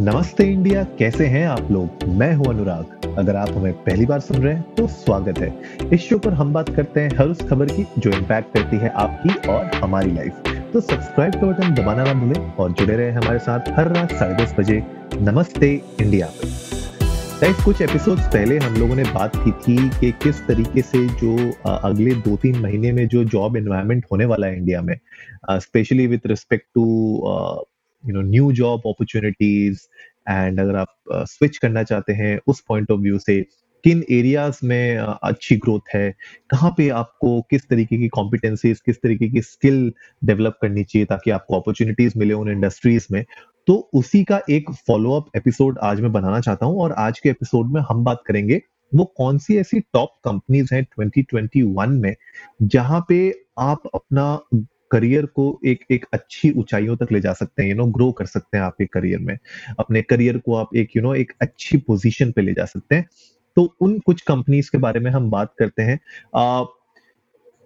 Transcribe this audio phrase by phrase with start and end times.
[0.00, 2.04] नमस्ते इंडिया, कैसे हैं आप लोग?
[2.08, 5.52] मैं हूँ अनुराग। अगर आप हमें पहली बार सुन रहे हैं तो स्वागत है।
[5.94, 8.88] इस शो पर हम बात करते हैं हर उस खबर की जो इम्पैक्ट करती है
[8.96, 13.38] आपकी और हमारी लाइफ तो सब्सक्राइब का बटन दबाना ना भूलें और जुड़े रहे हमारे
[13.38, 14.82] साथ हर रात साढ़े दस बजे।
[15.20, 16.30] नमस्ते इंडिया।
[17.42, 21.36] पर कुछ एपिसोड्स पहले हम लोगों ने बात की थी कि किस तरीके से जो
[21.70, 24.94] अगले दो तीन महीने में जो जॉब एनवायरनमेंट होने वाला है इंडिया में
[25.50, 26.84] specially with respect to
[28.08, 29.80] you know new job opportunities
[30.28, 33.46] and अगर आप स्विच uh, करना चाहते हैं उस पॉइंट ऑफ़ व्यू से
[33.84, 36.14] किन एरियाज़ में अच्छी ग्रोथ है
[36.50, 39.92] कहाँ पे आपको किस तरीके की कॉम्पिटेंसीज किस तरीके की स्किल
[40.24, 43.24] डेवलप करनी चाहिए ताकि आपको अपॉर्चुनिटीज़ मिले उन इंडस्ट्रीज़ में?
[43.66, 47.28] तो उसी का एक फॉलो अप एपिसोड आज मैं बनाना चाहता हूँ और आज के
[47.28, 48.60] एपिसोड में हम बात करेंगे
[48.94, 52.16] वो कौन सी ऐसी टॉप कंपनीज़ हैं 2021 में
[52.62, 54.40] जहाँ पे आप अपना
[54.90, 58.26] करियर को एक एक अच्छी ऊंचाइयों तक ले जा सकते हैं यू नो ग्रो कर
[58.26, 59.36] सकते हैं आपके करियर में।
[59.78, 63.08] अपने करियर को आप एक यू नो एक अच्छी पोजीशन पे ले जा सकते हैं।
[63.56, 65.98] तो उन कुछ कंपनीज़ के बारे में हम बात करते हैं।
[66.36, 66.64] आ,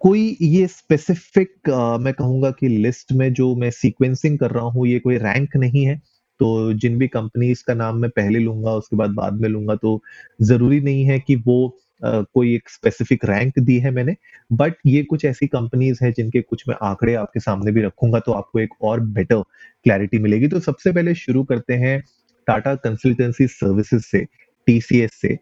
[0.01, 1.69] कोई ये स्पेसिफिक
[2.01, 5.85] मैं कहूँगा कि लिस्ट में जो मैं सीक्वेंसिंग कर रहा हूँ ये कोई रैंक नहीं
[5.87, 6.01] है।
[6.41, 10.01] तो जिन भी कंपनीज़ का नाम मैं पहले लूँगा उसके बाद बाद में लूँगा तो
[10.43, 11.57] ज़रूरी नहीं है कि वो
[12.05, 14.15] कोई एक स्पेसिफिक रैंक दी है मैंने
[14.53, 18.33] बट ये कुछ ऐसी कंपनीज़ है जिनके कुछ मैं आंकड़े आपके सामने भी रखूँगा तो
[18.33, 19.43] आपको एक और बेटर
[19.85, 22.01] क्लैरिटी मिलेगी। तो सबसे पहले शुरू करते हैं
[22.47, 24.27] टाटा कंसल्टेंसी सर्विसेज़ से
[24.67, 25.37] टीसीएस से।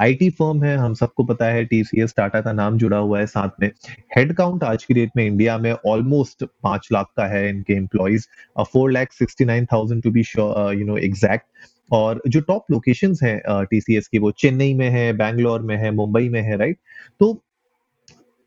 [0.00, 3.60] आईटी फर्म है, हम सबको पता है टीसीएस टाटा का नाम जुड़ा हुआ है साथ
[3.60, 3.70] में।
[4.16, 8.26] हेड काउंट आज की डेट में इंडिया में ऑलमोस्ट पाँच लाख का है इनके employees
[8.64, 11.46] four lakh sixty nine thousand to be you know exact
[11.90, 16.28] और जो टॉप लोकेशन है टीसीएस की, वो चेन्नई में है, बैंगलोर में है, मुंबई
[16.28, 16.78] में है राइट
[17.20, 17.42] तो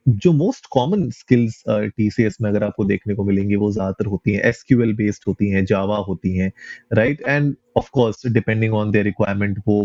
[0.05, 4.41] जो मोस्ट कॉमन स्किल्स टीसीएस में अगर आपको देखने को मिलेंगी, वो ज़्यादातर होती हैं।
[4.43, 6.51] एसक्यूएल बेस्ड होती हैं जावा होती हैं
[6.93, 9.83] right and of course depending on their requirement वो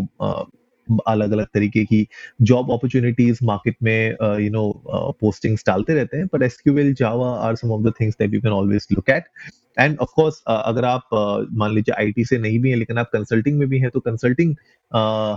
[1.07, 2.07] अलग अलग तरीके की
[2.41, 4.71] जॉब अपॉर्चुनिटीज़ मार्केट में यू नो
[5.19, 8.51] पोस्टिंग्स डालते रहते हैं पर SQL Java are some of the things that you can
[8.51, 9.23] always look at
[9.79, 13.09] and of course अगर आप uh, मान लीजिए आईटी से नहीं भी है लेकिन आप
[13.13, 14.55] कंसल्टिंग में भी हैं तो कंसल्टिंग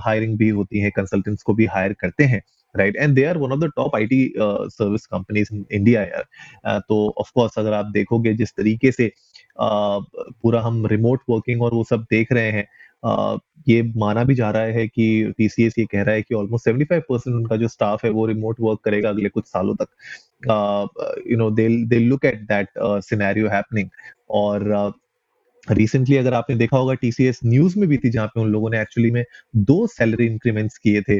[0.04, 2.42] हायरिंग uh, भी होती है कंसल्टेंट्स को भी हायर करते हैं
[2.76, 6.80] right and they are one of the top IT service companies in India यार.
[6.88, 10.04] तो ऑफ़ कोर्स अगर आप देखोगे जिस तरीके से uh,
[10.42, 12.68] पूरा हम रिमोट वर्किंग और वो सब देख रहे हैं
[13.68, 17.00] ये माना भी जा रहा है कि टीसीएस ये कह रहा है कि ऑलमोस्ट 75
[17.08, 19.88] परसेंट उनका जो स्टाफ है वो रिमोट वर्क करेगा अगले कुछ सालों तक।
[21.30, 23.88] You know they look at that scenario happening
[24.30, 24.92] और
[25.70, 28.70] रिसेंटली uh, अगर आपने देखा होगा टीसीएस न्यूज़ में भी थी जहाँ पे उन लोगों
[28.70, 29.24] ने एक्चुअली में
[29.56, 31.16] दो सैलरी इंक्रीमेंट्स किए थे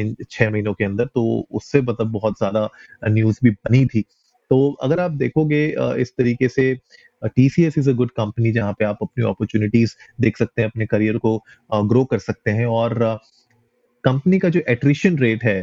[0.00, 2.68] इन छह महीनों के अंदर तो उससे मतलब बहुत ज़्यादा
[3.08, 4.02] न्यूज़ भी बनी थी।
[4.50, 6.78] तो अगर आप देखोगे इस तरीके से
[7.26, 11.18] TCS is a good company जहाँ पे आप अपनी अपॉर्चुनिटीज़ देख सकते हैं, अपने करियर
[11.18, 11.36] को
[11.74, 12.94] ग्रो कर सकते हैं और
[14.04, 15.58] कंपनी का जो एट्रिशन रेट है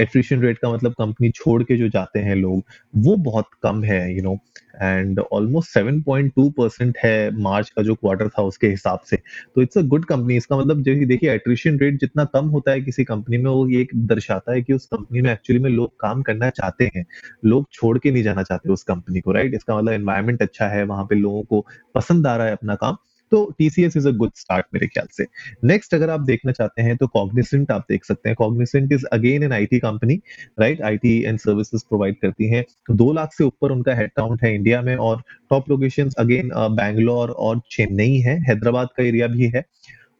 [0.00, 2.62] एट्रिशन रेट का मतलब कंपनी छोड़ के जो जाते हैं लोग,
[2.96, 4.38] वो बहुत कम है you know
[4.82, 9.16] and almost 7.2 percent है मार्च का जो क्वार्टर था उसके हिसाब से.
[9.16, 12.80] तो इट्स अ गुड कंपनी इसका मतलब जो देखिए एट्रिशन रेट जितना कम होता है
[12.80, 16.22] किसी कंपनी में, वो ये दर्शाता है कि उस कंपनी में एक्चुअली में लोग काम
[16.22, 17.04] करना चाहते हैं.
[17.44, 20.84] लोग छोड़ के नहीं जाना चाहते उस कंपनी को राइट इसका मतलब एनवायरमेंट अच्छा है,
[20.84, 22.96] वहाँ पे लोगों को पसंद आ रहा है अपना काम.
[23.30, 25.26] तो TCS is a good start मेरे ख्याल से।
[25.64, 29.42] नेक्स्ट अगर आप देखना चाहते हैं तो कॉग्निसेंट आप देख सकते हैं। Cognizant is again
[29.42, 30.20] an IT company
[30.60, 34.54] right IT and services provide करती हैं। दो लाख से ऊपर उनका हेड काउंट है
[34.54, 39.64] इंडिया में और टॉप लोकेशन अगेन बैंगलोर और चेन्नई है। हैदराबाद का एरिया भी है।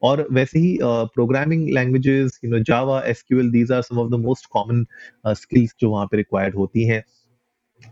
[0.03, 4.47] और वैसे ही programming languages you know Java SQL these are some of the most
[4.53, 4.85] common
[5.29, 7.03] skills जो वहाँ पे रिक्वायर्ड होती हैं।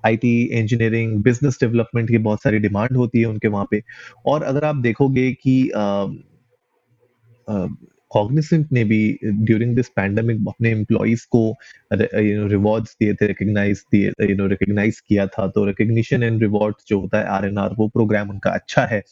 [0.07, 3.83] आईटी इंजीनियरिंग बिज़नेस डेवलपमेंट की बहुत सारी डिमांड होती है उनके वहाँ पे।
[4.27, 5.63] और अगर आप देखोगे कि
[8.11, 11.43] कॉग्निसेंट ने भी ड्यूरिंग दिस पैंडमिक अपने एम्प्लॉयज़ को
[11.93, 16.43] यू नो रिवॉर्ड्स दिए थे रिकग्नाइज दिए यू नो रिकग्नाइज किया था। तो रिकग्निशन एंड
[16.43, 19.03] रिवॉर्ड जो होता है आर वो प्रोग्राम उनका अच्छा है।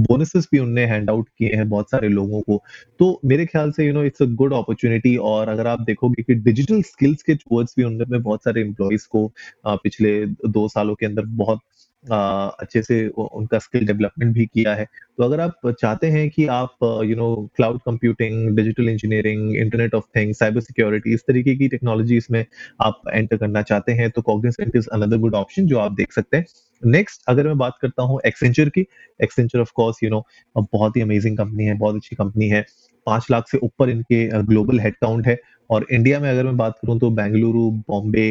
[0.00, 2.62] बोनसेस भी उनने हैंड आउट किए हैं बहुत सारे लोगों को।
[3.00, 6.34] तो मेरे ख्याल से you know it's a good opportunity और अगर आप देखोगे कि
[6.34, 9.26] डिजिटल स्किल्स के टूवर्ड्स भी उनने बहुत सारे एम्प्लॉयज़ को
[9.66, 11.60] पिछले दो सालों के अंदर बहुत
[12.04, 14.84] अच्छे से उनका स्किल डेवलपमेंट भी किया है।
[15.18, 20.04] तो अगर आप चाहते हैं कि आप you know cloud computing digital engineering internet of
[20.16, 22.44] things cyber security इस तरीके की टेक्नोलॉजी इसमें
[22.82, 26.36] आप एंटर करना चाहते हैं तो Cognizant is another good option जो आप देख सकते
[26.36, 26.46] हैं।
[26.82, 28.86] नेक्स्ट अगर मैं बात करता हूँ एक्सेंचर की
[29.22, 30.24] Accenture of course you know
[30.56, 32.64] बहुत ही अमेजिंग कंपनी है, बहुत अच्छी कंपनी है।
[33.06, 35.38] पाँच लाख से ऊपर इनके ग्लोबल हेड काउंट है।
[35.70, 38.26] और इंडिया में अगर मैं बात करूँ तो बेंगलुरु बॉम्बे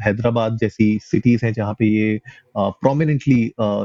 [0.00, 2.20] हैदराबाद जैसी सिटीज़ हैं जहाँ पे ये
[2.56, 3.40] प्रोमिनेंटली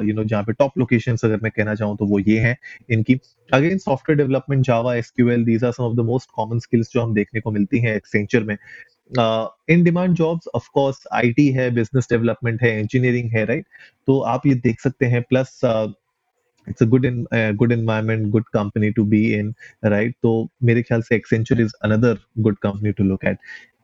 [0.09, 2.57] यू नो जहाँ पे टॉप लोकेशन अगर मैं कहना चाहूँ तो वो ये हैं
[2.91, 3.19] इनकी।
[3.49, 7.13] Again software development Java SQL these are some of the most common skills जो हम
[7.13, 8.57] देखने को मिलती हैं एक्सेंचर में।
[9.69, 14.05] In demand jobs of course IT है बिज़नेस डेवलपमेंट है इंजीनियरिंग है राइट right?
[14.07, 15.59] तो आप ये देख सकते हैं plus
[16.67, 17.05] it's a good
[17.55, 19.53] good environment good company to be in
[19.85, 23.37] right तो मेरे ख्याल से Accenture is another good company to look at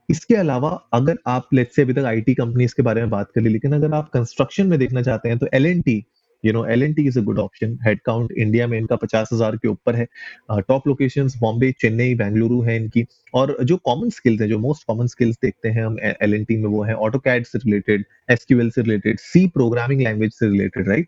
[0.10, 3.42] इसके अलावा, अगर आप लेट से अभी तक आईटी कंपनीज़ के बारे में बात कर
[3.42, 6.04] ली, लेकिन अगर आप कंस्ट्रक्शन में देखना चाहते हैं तो L and T
[6.44, 9.30] you know L and T is a good option head count India में इनका पचास
[9.34, 10.06] हज़ार के ऊपर है।
[10.62, 15.08] टॉप लोकेशन बॉम्बे चेन्नई बेंगलुरु है इनकी। और जो कॉमन स्किल्स है, जो मोस्ट कॉमन
[15.08, 18.70] स्किल्स देखते हैं हम एल एन टी में वो है ऑटो कैड से रिलेटेड एसक्यूएल
[18.70, 21.08] से रिलेटेड सी प्रोग्रामिंग लैंग्वेज से रिलेटेड राइट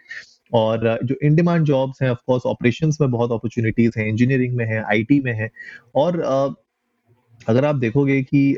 [0.54, 4.66] और जो इन डिमांड जॉब्स हैं ऑफ़ कोर्स ऑपरेशंस में बहुत अपॉर्चुनिटीज़ हैं इंजीनियरिंग में
[4.66, 5.50] है आईटी में है।
[5.96, 6.22] और
[7.50, 8.57] अगर आप देखोगे कि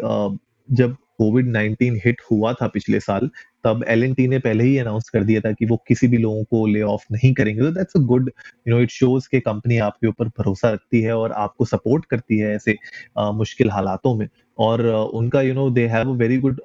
[0.71, 3.29] जब कोविड 19 हिट हुआ था पिछले साल
[3.63, 6.65] तब एलएनटी ने पहले ही अनाउंस कर दिया था कि वो किसी भी लोगों को
[6.67, 8.31] ले ऑफ़ नहीं करेंगे। तो that's a good
[8.67, 12.37] you know it shows के कंपनी आपके ऊपर भरोसा रखती है और आपको सपोर्ट करती
[12.37, 12.73] है ऐसे
[13.19, 14.27] uh, मुश्किल हालातों में।
[14.57, 16.59] और उनका you know they have a very good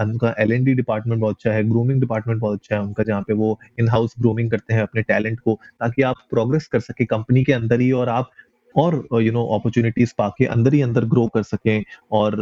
[0.00, 3.22] उनका एल एन डी डिपार्टमेंट बहुत अच्छा है ग्रूमिंग डिपार्टमेंट बहुत अच्छा है उनका जहाँ
[3.22, 7.04] पे वो इन हाउस ग्रूमिंग करते हैं अपने टैलेंट को ताकि आप प्रोग्रेस कर सके
[7.04, 8.30] कंपनी के अंदर ही और आप
[8.78, 11.82] और यू नो अपॉर्चुनिटीज़ पाके अंदर ही अंदर ग्रो कर सकें
[12.12, 12.36] और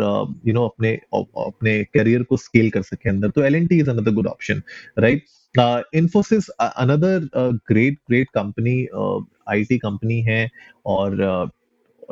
[0.47, 3.91] यू नो अपने अपने करियर को स्केल कर सकें अंदर। तो L and T is
[3.91, 4.63] another good option
[4.99, 5.25] right
[5.95, 7.29] Infosys another
[7.69, 8.81] great great company
[9.49, 10.49] IT company है
[10.87, 11.49] और uh,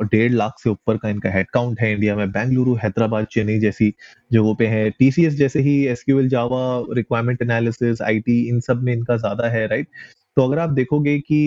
[0.03, 3.93] डेढ़ लाख से ऊपर का इनका हेडकाउंट है इंडिया में। बेंगलुरु हैदराबाद चेन्नई जैसी
[4.33, 6.63] जगहों पे है। टीसीएस जैसे ही SQL Java
[6.95, 9.87] requirement analysis IT इन सब में इनका ज़्यादा है राइट
[10.37, 11.39] तो अगर आप देखोगे कि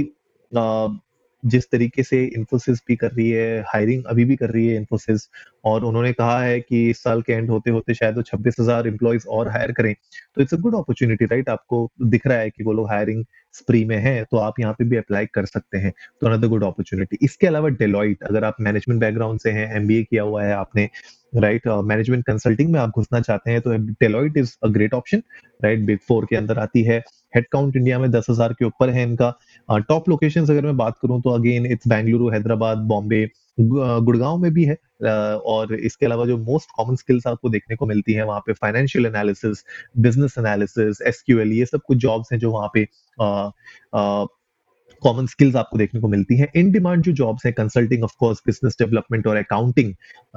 [1.43, 5.29] जिस तरीके से इन्फोसिस भी कर रही है हायरिंग अभी भी कर रही है इन्फोसिस
[5.65, 8.87] और उन्होंने कहा है कि इस साल के एंड होते होते शायद वो छब्बीस हज़ार
[8.89, 9.95] एम्प्लॉयज़ और हायर करें।
[10.35, 13.25] तो it's a good opportunity right आपको दिख रहा है कि वो लोग हायरिंग
[13.55, 16.65] स्प्री में है तो आप यहाँ पे भी अप्लाई कर सकते हैं। तो अनदर गुड
[16.65, 20.89] अपॉर्चुनिटी इसके अलावा डेलॉइट अगर आप मैनेजमेंट बैकग्राउंड से हैं एमबीए किया हुआ है आपने
[21.37, 25.23] राइट मैनेजमेंट कंसल्टिंग में आप घुसना चाहते हैं तो Deloitte is a great option
[25.65, 27.03] right big four के अंदर आती है।
[27.35, 29.31] हेडकाउंट इंडिया में दस हज़ार के ऊपर है इनका।
[29.89, 33.29] टॉप लोकेशन अगर मैं बात करूँ तो अगेन इट्स बेंगलुरु हैदराबाद बॉम्बे
[33.59, 38.13] गुड़गांव में भी है। और इसके अलावा जो मोस्ट कॉमन स्किल्स आपको देखने को मिलती
[38.13, 39.65] है वहाँ पे financial analysis
[39.99, 42.87] business analysis SQL ये सब कुछ जॉब्स हैं जो वहाँ पे
[45.03, 48.43] कॉमन स्किल्स आपको देखने को मिलती हैं। इन डिमांड जो जॉब्स हैं consulting of course
[48.47, 49.93] business development और accounting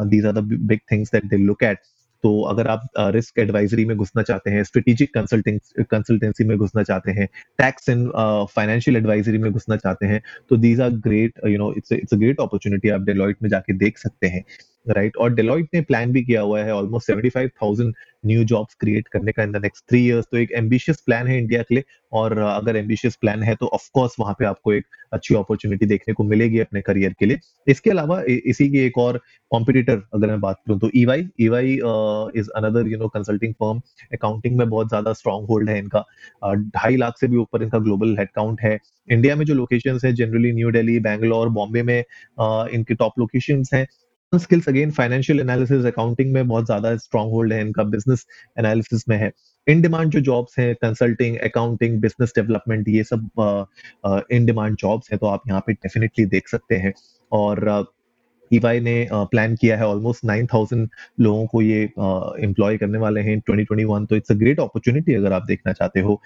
[0.10, 1.80] these are the big things that they look at
[2.24, 5.60] तो अगर आप रिस्क एडवाइजरी में घुसना चाहते हैं स्ट्रेटेजिक कंसल्टिंग
[5.92, 7.28] कंसल्टेंसी में घुसना चाहते हैं
[7.60, 8.08] टैक्स एंड
[8.56, 12.18] फाइनेंशियल एडवाइजरी में घुसना चाहते हैं तो these are great you know it's it's a
[12.18, 14.44] great opportunity आप डेलॉइट में जाके देख सकते हैं।
[14.86, 17.94] राइट और डेलॉइट ने प्लान भी किया हुआ है almost seventy five thousand
[18.26, 21.38] new jobs create करने का in the next three years तो एक एम्बिशियस प्लान है
[21.38, 25.36] इंडिया के लिए और अगर एम्बिशियस प्लान है तो ऑफकोर्स वहाँ पे आपको एक अच्छी
[25.36, 29.20] अपॉर्चुनिटी देखने को मिलेगी अपने करियर के लिए। इसके अलावा इसी की एक और
[29.52, 31.74] कॉम्पिटिटर अगर मैं बात करूँ तो EY EY
[32.40, 33.82] is another you know consulting firm
[34.14, 36.06] accounting में बहुत ज़्यादा स्ट्रॉन्ग होल्ड है इनका।
[36.76, 38.78] ढाई लाख से भी ऊपर इनका ग्लोबल हेडकाउंट है।
[39.10, 43.86] इंडिया में जो लोकेशन है जनरली न्यू डेली बैंगलोर बॉम्बे में इनके टॉप लोकेशन हैं।
[44.34, 48.26] Skills again financial analysis accounting में बहुत ज़्यादा स्ट्रॉन्ग होल्ड है इनका बिज़नेस
[48.60, 49.32] एनालिसिस में है।
[49.68, 53.66] इन डिमांड जो जॉब्स हैं कंसल्टिंग अकाउंटिंग बिज़नेस डेवलपमेंट ये सब
[54.32, 56.94] इन डिमांड जॉब्स हैं तो आप यहाँ पे डेफिनेटली देख सकते हैं।
[57.32, 57.86] और uh,
[58.54, 60.88] ईवाई ने प्लान किया है ऑलमोस्ट नाइन थाउज़ेंड
[61.20, 61.82] लोगों को ये
[62.44, 66.22] एम्प्लॉय करने वाले हैं 2021 तो इट्स अ ग्रेट अपॉर्चुनिटी अगर आप देखना चाहते हो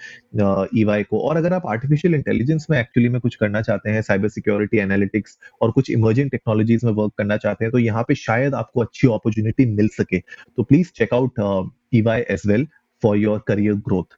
[0.76, 4.28] ईवाई को। और अगर आप आर्टिफिशियल इंटेलिजेंस में एक्चुअली में कुछ करना चाहते हैं साइबर
[4.28, 8.54] सिक्योरिटी एनालिटिक्स और कुछ इमर्जिंग टेक्नोलॉजीज़ में वर्क करना चाहते हैं तो यहाँ पे शायद
[8.54, 12.66] आपको अच्छी अपॉर्चुनिटी मिल सके। तो please check out EY as well
[13.02, 14.16] for your career growth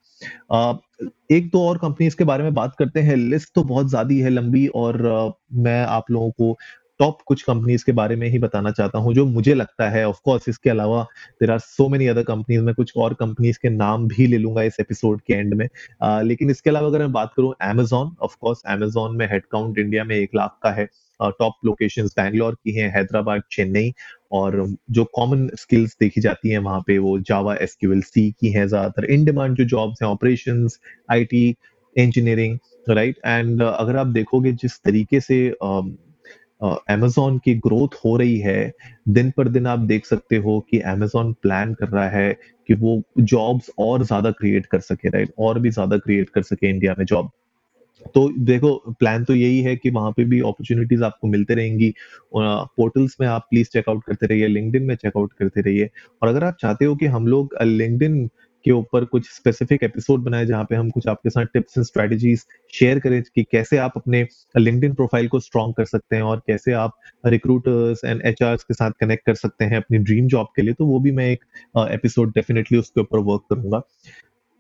[1.33, 4.31] एक दो और कंपनीज़ के बारे में बात करते हैं। लिस्ट तो बहुत ज़्यादा है
[4.31, 4.97] लंबी और
[5.57, 6.57] मैं आप लोगों को
[7.01, 10.21] टॉप कुछ कंपनीज़ के बारे में ही बताना चाहता हूँ जो मुझे लगता है ऑफ़
[10.25, 11.03] कोर्स इसके अलावा
[11.41, 14.63] there are so many other companies में कुछ और कंपनीज़ के नाम भी ले लूँगा
[14.63, 18.37] इस एपिसोड के एंड में। uh, लेकिन इसके अलावा अगर मैं बात करूँ एमेजॉन ऑफ़
[18.41, 20.89] कोर्स एमेजॉन में हेडकाउंट इंडिया में एक लाख का है
[21.21, 23.93] टॉप लोकेशन बैंगलोर की हैं हैदराबाद चेन्नई
[24.33, 28.67] और जो कॉमन स्किल्स देखी जाती हैं वहाँ पे वो जावा एसक्यूएल सी की हैं
[28.69, 30.67] ज़्यादातर। इन डिमांड जो जॉब्स हैं operation
[31.11, 31.47] IT
[31.97, 35.83] engineering right and अगर आप देखोगे जिस तरीके से uh,
[36.61, 38.73] अमेजोन की ग्रोथ हो रही है।
[39.11, 42.33] दिन पर दिन आप देख सकते हो कि अमेजोन प्लान कर रहा है
[42.69, 46.71] कि वो जॉब्स और ज़्यादा क्रिएट कर सके राइट और भी ज़्यादा क्रिएट कर सके
[46.71, 47.31] इंडिया में जॉब
[48.15, 51.93] तो देखो प्लान तो यही है कि वहाँ पे भी अपॉर्चुनिटीज़ आपको मिलते रहेंगी।
[52.35, 55.89] पोर्टल्स में आप प्लीज़ चेकआउट करते रहिए, लिंक्डइन में चेकआउट करते रहिए।
[56.23, 58.29] और अगर आप चाहते हो कि हम लोग लिंक्डइन
[58.69, 62.45] के ऊपर कुछ स्पेसिफिक एपिसोड बनाए जहाँ पे हम कुछ आपके साथ टिप्स एंड स्ट्रेटजीज
[62.73, 64.27] शेयर करें कि कैसे आप अपने
[64.59, 68.91] लिंकड प्रोफ़ाइल को स्ट्रॉन्ग कर सकते हैं और कैसे आप रिक्रूटर्स एंड एच के साथ
[69.01, 71.45] कनेक्ट कर सकते हैं अपनी ड्रीम जॉब के लिए, तो वो भी मैं एक
[71.93, 73.81] एपिसोड डेफिनेटली उसके ऊपर वर्क करूँगा।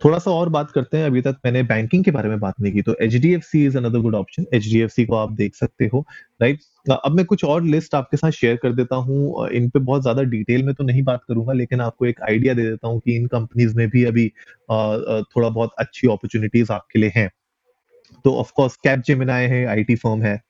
[0.05, 2.83] थोड़ा-सा और बात करते हैं, अभी तक मैंने बैंकिंग के बारे में बात नहीं की,
[2.83, 4.47] तो H D F C is another good option.
[4.55, 6.05] H D F C को आप देख सकते हो,
[6.43, 6.61] राइट?
[7.05, 10.23] अब मैं कुछ और लिस्ट आपके साथ शेयर कर देता हूँ इन पे बहुत ज़्यादा
[10.23, 13.27] डिटेल में तो नहीं बात करूँगा लेकिन आपको एक आइडिया दे देता हूँ कि इन
[13.27, 14.29] कंपनीज़ में भी अभी
[14.71, 17.31] थोड़ा बहुत अच्छी अपॉर्च्युनिटीज़ आपके लिए हैं।
[18.25, 20.41] तो of course of course Capgemini है, आईटी फर्म है।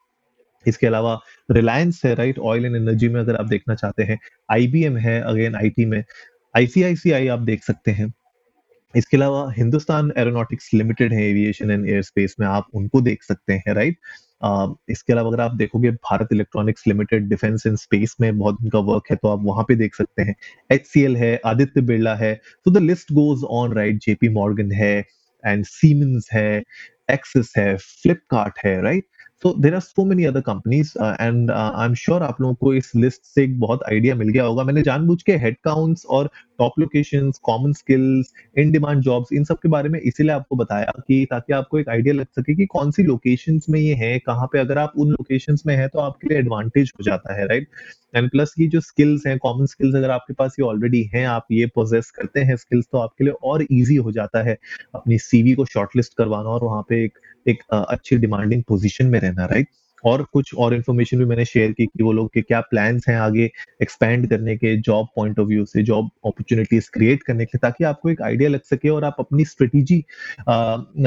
[0.66, 2.38] इसके अलावा रिलायंस है, राइट?
[2.38, 4.18] ऑयल एंड एनर्जी में अगर आप देखना चाहते हैं।
[4.52, 6.04] आईबीएम है अगेन आईटी में।
[6.56, 8.12] आईसीआईसीआई आप देख सकते हैं।
[8.96, 13.74] इसके अलावा हिंदुस्तान एरोनॉटिक्स लिमिटेड है एविएशन एंड एयरस्पेस में, आप उनको देख सकते हैं,
[13.74, 13.96] राइट?
[14.42, 18.78] अ, इसके अलावा अगर आप देखोगे Bharat Electronics Limited defence and space में बहुत उनका
[18.78, 20.34] वर्क है, तो आप वहाँ पे देख सकते हैं।
[20.72, 23.96] एचसीएल है, आदित्य बिरला है, तो the list goes on right?
[23.96, 25.04] JP Morgan है
[25.46, 26.62] एंड सीमेंस है,
[27.10, 29.04] एक्सिस है, फ्लिपकार्ट है, right?
[29.42, 32.90] So there are so many other companies and I am sure आप लोगों को इस
[32.96, 36.78] लिस्ट से एक बहुत आइडिया मिल गया होगा। मैंने जानबूझ के हेड काउंट्स और top
[36.78, 41.26] location common skills, in demand jobs इन सब के बारे में इसीलिए आपको बताया कि
[41.30, 44.78] ताकि आपको एक आइडिया लग सके कि कौन-सी लोकेशंस में ये है, कहाँ पे अगर
[44.78, 47.68] आप उन लोकेशंस में हैं, तो आपके लिए एडवांटेज हो जाता है, राइट?
[48.14, 51.46] एंड प्लस ये जो स्किल्स हैं, कॉमन स्किल्स अगर आपके पास ये ऑलरेडी हैं, आप
[51.52, 54.56] ये पोजेस करते हैं स्किल्स, तो आपके लिए और ईज़ी हो जाता है
[54.94, 59.27] अपनी सीवी को शॉर्टलिस्ट करवाना और वहाँ पे एक एक अच्छी डिमांडिंग पोज़ीशन में रहना,
[59.30, 59.68] राइट?
[60.04, 63.16] और कुछ और इन्फॉर्मेशन भी मैंने शेयर की कि वो लोग के क्या प्लान्स हैं
[63.16, 63.50] आगे
[63.82, 68.10] एक्सपैंड करने के, जॉब पॉइंट ऑफ़ व्यू से, जॉब अपॉर्च्युनिटीज़ क्रिएट करने के, ताकि आपको
[68.10, 70.02] एक आइडिया लग सके और आप अपनी स्ट्रैटेजी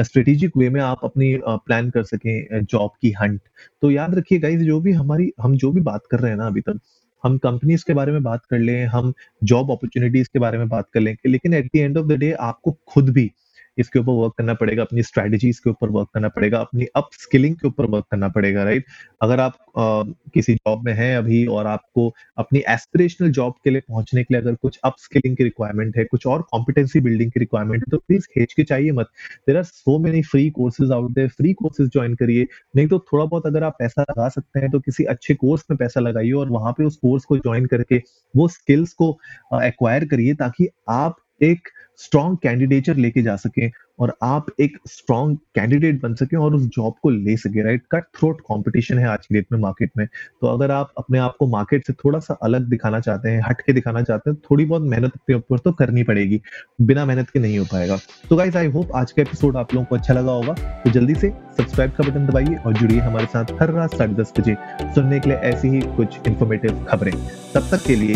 [0.02, 3.40] स्ट्रैटेजिक वे में आप अपनी प्लान कर सकें जॉब की हंट।
[3.82, 6.46] तो याद रखिए गाइज़ जो भी हमारी हम जो भी बात कर रहे हैं ना
[6.46, 6.80] अभी तक,
[7.24, 9.12] हम कंपनीज़ के बारे में बात कर लें, हम
[9.44, 12.32] जॉब अपॉर्चुनिटीज़ के बारे में बात कर लें, लेकिन at the end of the day
[12.32, 13.30] आपको खुद भी
[13.78, 17.68] इसके ऊपर वर्क करना पड़ेगा, अपनी स्ट्रैटेजीज़ के ऊपर वर्क करना पड़ेगा, अपनी अपस्किलिंग के
[17.68, 18.84] ऊपर वर्क करना पड़ेगा, राइट?
[19.22, 20.02] अगर आप अ,
[20.34, 24.40] किसी जॉब में हैं अभी और आपको अपनी एस्पिरेशनल जॉब के लिए पहुँचने के लिए
[24.42, 28.26] अगर कुछ अपस्किलिंग की रिक्वायरमेंट है, कुछ और कॉम्पिटेंसी बिल्डिंग की रिक्वायरमेंट है, तो प्लीज़
[28.38, 29.06] हिचकिचाइए मत।
[29.48, 33.24] There are so many free courses out there, free courses join करिए। नहीं तो थोड़ा
[33.24, 36.50] बहुत अगर आप पैसा लगा सकते हैं, तो किसी अच्छे कोर्स में पैसा लगाइए और
[36.50, 38.02] वहाँ पे उस कोर्स को ज्वाइन करके
[38.36, 39.18] वो स्किल्स को
[39.54, 41.68] एक्वायर करिए ताकि आप एक
[42.04, 46.94] स्ट्रॉन्ग कैंडिडेचर लेके जा सकें और आप एक स्ट्रॉन्ग कैंडिडेट बन सकें और उस जॉब
[47.02, 47.82] को ले सकें, राइट?
[47.92, 50.06] कट थ्रोट कॉम्पिटिशन है आज की डेट में मार्केट में।
[50.40, 53.72] तो अगर आप अपने आप को मार्केट से थोड़ा-सा अलग दिखाना चाहते हैं, हट के
[53.72, 56.42] दिखाना चाहते हैं, थोड़ी बहुत मेहनत अपने ऊपर तो करनी पड़ेगी।
[56.80, 57.98] बिना मेहनत के नहीं हो पाएगा।
[58.30, 61.14] तो गाइज़ आई होप आज का एपिसोड आप लोगों को अच्छा लगा होगा। तो जल्दी
[61.14, 65.20] से सब्सक्राइब का बटन दबाइए और जुड़िए हमारे साथ हर रात साढ़े 10 बजे सुनने
[65.20, 67.14] के लिए ऐसी ही कुछ इन्फॉर्मेटिव खबरें।
[67.54, 68.14] तब तक के लिए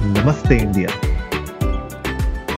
[0.00, 1.15] नमस्ते इंडिया।